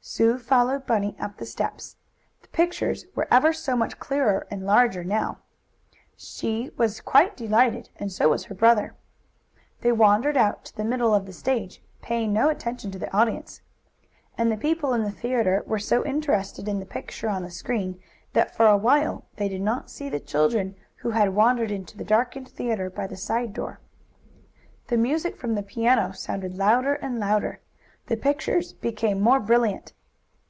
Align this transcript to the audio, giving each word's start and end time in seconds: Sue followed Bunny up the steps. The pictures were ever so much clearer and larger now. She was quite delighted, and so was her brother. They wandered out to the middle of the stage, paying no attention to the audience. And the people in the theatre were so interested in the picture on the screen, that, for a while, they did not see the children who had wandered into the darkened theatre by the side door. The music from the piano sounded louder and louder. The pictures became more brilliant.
Sue 0.00 0.38
followed 0.38 0.86
Bunny 0.86 1.14
up 1.20 1.36
the 1.36 1.44
steps. 1.44 1.96
The 2.40 2.48
pictures 2.48 3.04
were 3.14 3.28
ever 3.30 3.52
so 3.52 3.76
much 3.76 3.98
clearer 3.98 4.46
and 4.50 4.64
larger 4.64 5.04
now. 5.04 5.40
She 6.16 6.70
was 6.78 7.02
quite 7.02 7.36
delighted, 7.36 7.90
and 7.96 8.10
so 8.10 8.30
was 8.30 8.44
her 8.44 8.54
brother. 8.54 8.94
They 9.82 9.92
wandered 9.92 10.34
out 10.38 10.64
to 10.66 10.76
the 10.76 10.84
middle 10.84 11.12
of 11.12 11.26
the 11.26 11.32
stage, 11.34 11.82
paying 12.00 12.32
no 12.32 12.48
attention 12.48 12.90
to 12.92 12.98
the 12.98 13.12
audience. 13.14 13.60
And 14.38 14.50
the 14.50 14.56
people 14.56 14.94
in 14.94 15.02
the 15.02 15.10
theatre 15.10 15.62
were 15.66 15.78
so 15.78 16.02
interested 16.06 16.68
in 16.68 16.78
the 16.80 16.86
picture 16.86 17.28
on 17.28 17.42
the 17.42 17.50
screen, 17.50 18.00
that, 18.32 18.54
for 18.56 18.66
a 18.66 18.78
while, 18.78 19.26
they 19.36 19.48
did 19.48 19.60
not 19.60 19.90
see 19.90 20.08
the 20.08 20.20
children 20.20 20.74
who 20.98 21.10
had 21.10 21.34
wandered 21.34 21.70
into 21.72 21.98
the 21.98 22.04
darkened 22.04 22.48
theatre 22.48 22.88
by 22.88 23.06
the 23.06 23.16
side 23.16 23.52
door. 23.52 23.78
The 24.86 24.96
music 24.96 25.36
from 25.36 25.54
the 25.54 25.62
piano 25.62 26.12
sounded 26.12 26.54
louder 26.56 26.94
and 26.94 27.20
louder. 27.20 27.60
The 28.06 28.16
pictures 28.16 28.72
became 28.72 29.20
more 29.20 29.38
brilliant. 29.38 29.92